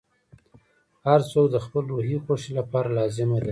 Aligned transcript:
•هر 1.05 1.21
څوک 1.31 1.45
د 1.51 1.57
خپل 1.65 1.83
روحي 1.93 2.17
خوښۍ 2.23 2.51
لپاره 2.59 2.89
لازمه 2.97 3.37
ده. 3.45 3.49